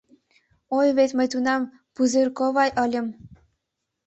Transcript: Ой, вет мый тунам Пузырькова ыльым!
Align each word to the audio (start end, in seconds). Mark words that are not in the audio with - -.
Ой, 0.77 0.87
вет 0.97 1.11
мый 1.17 1.27
тунам 1.31 1.61
Пузырькова 1.93 2.65
ыльым! 2.83 3.07